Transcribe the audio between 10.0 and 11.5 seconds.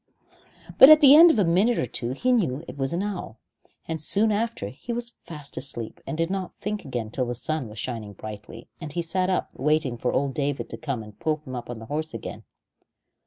old David to come and pull